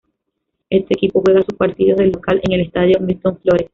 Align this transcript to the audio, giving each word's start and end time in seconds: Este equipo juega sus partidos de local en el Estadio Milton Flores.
Este 0.71 0.95
equipo 0.95 1.21
juega 1.21 1.43
sus 1.43 1.53
partidos 1.53 1.99
de 1.99 2.07
local 2.07 2.41
en 2.41 2.53
el 2.53 2.61
Estadio 2.61 2.99
Milton 3.01 3.37
Flores. 3.37 3.69